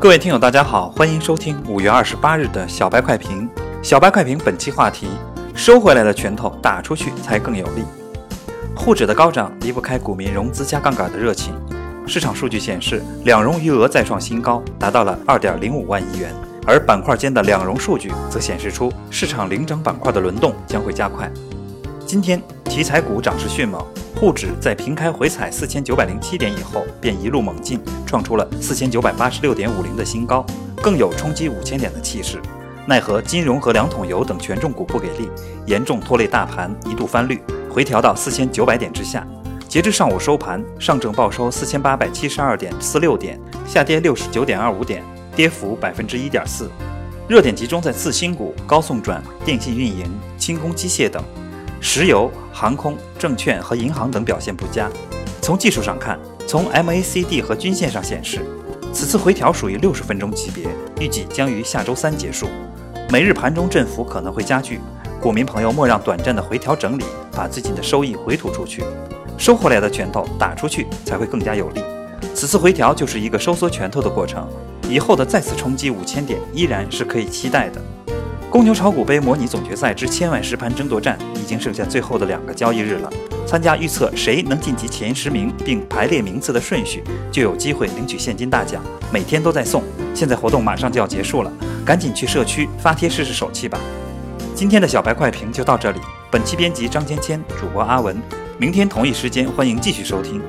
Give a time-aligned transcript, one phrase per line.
[0.00, 3.50] 各位听友，大家好，欢迎收听五月二十八日的小白快评。
[3.82, 5.08] 小白快评本期话题：
[5.56, 7.82] 收回来的拳头打出去才更有力。
[8.76, 11.52] 沪指的高涨离不开股民融资加杠杆的热情。
[12.06, 16.32] 市场数据显示，两融余额再创新高，达到了二点零五万亿元。
[16.64, 21.28] 而板块间的两融数据则显示出，市场领涨板块的轮动将会加快。
[22.06, 23.84] 今天题材股涨势迅猛。
[24.20, 30.44] 沪指在平开回踩四千九百零七点以后，便一路猛进，创出了四千九百八十六点五零的新高，
[30.82, 32.42] 更有冲击五千点的气势。
[32.84, 35.30] 奈何金融和两桶油等权重股不给力，
[35.66, 37.40] 严重拖累大盘，一度翻绿，
[37.70, 39.24] 回调到四千九百点之下。
[39.68, 45.00] 截至上午收盘，上证报收四千八百七十二点四六点，下跌六十九点二五点，
[45.36, 46.68] 跌幅百分之一点四。
[47.28, 51.22] 热点集中在次新股、高送转、电信运营、轻工机械等。
[51.80, 54.88] 石油、航空、证券和银行等表现不佳。
[55.40, 58.40] 从技术上看，从 MACD 和均线上显示，
[58.92, 60.66] 此次回调属于六十分钟级别，
[61.00, 62.48] 预计将于下周三结束。
[63.10, 64.80] 每日盘中振幅可能会加剧，
[65.20, 68.84] 股民朋友莫让短暂的回调整理把最近的收益回吐出去，
[69.38, 71.80] 收回来的拳头打出去才会更加有力。
[72.34, 74.46] 此次回调就是一个收缩拳头的过程，
[74.90, 77.80] 以后的再次冲击五千点依然是可以期待的。
[78.50, 83.10] 公牛炒股杯模拟总决赛之千万实盘争夺战已经剩下最后的两个交易日了。
[83.46, 88.82] 参加预测谁能晋级前十名并排列名次的顺序，就有机会领取现金大奖，
[89.12, 89.82] 每天都在送。
[90.14, 91.52] 现在活动马上就要结束了，
[91.84, 93.78] 赶紧去社区发帖试试手气吧。
[94.54, 96.00] 今天的小白快评就到这里。
[96.30, 98.16] 本期编辑张芊芊，主播阿文。
[98.58, 100.40] 明天同一时间欢迎继续收听。